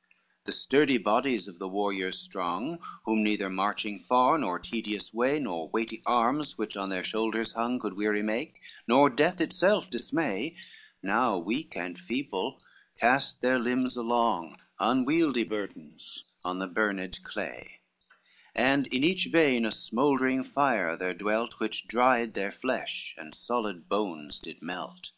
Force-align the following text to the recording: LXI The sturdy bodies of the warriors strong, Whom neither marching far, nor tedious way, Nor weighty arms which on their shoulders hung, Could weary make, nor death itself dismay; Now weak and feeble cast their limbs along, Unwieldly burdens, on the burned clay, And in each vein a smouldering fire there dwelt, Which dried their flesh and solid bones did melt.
LXI 0.00 0.46
The 0.46 0.52
sturdy 0.52 0.96
bodies 0.96 1.46
of 1.46 1.58
the 1.58 1.68
warriors 1.68 2.18
strong, 2.18 2.78
Whom 3.04 3.22
neither 3.22 3.50
marching 3.50 3.98
far, 3.98 4.38
nor 4.38 4.58
tedious 4.58 5.12
way, 5.12 5.38
Nor 5.38 5.68
weighty 5.68 6.00
arms 6.06 6.56
which 6.56 6.74
on 6.74 6.88
their 6.88 7.04
shoulders 7.04 7.52
hung, 7.52 7.78
Could 7.78 7.92
weary 7.98 8.22
make, 8.22 8.62
nor 8.88 9.10
death 9.10 9.42
itself 9.42 9.90
dismay; 9.90 10.56
Now 11.02 11.36
weak 11.36 11.76
and 11.76 11.98
feeble 11.98 12.62
cast 12.98 13.42
their 13.42 13.58
limbs 13.58 13.94
along, 13.94 14.56
Unwieldly 14.78 15.44
burdens, 15.44 16.24
on 16.42 16.60
the 16.60 16.66
burned 16.66 17.22
clay, 17.22 17.80
And 18.54 18.86
in 18.86 19.04
each 19.04 19.26
vein 19.26 19.66
a 19.66 19.70
smouldering 19.70 20.44
fire 20.44 20.96
there 20.96 21.12
dwelt, 21.12 21.60
Which 21.60 21.86
dried 21.86 22.32
their 22.32 22.50
flesh 22.50 23.14
and 23.18 23.34
solid 23.34 23.86
bones 23.86 24.40
did 24.40 24.62
melt. 24.62 25.10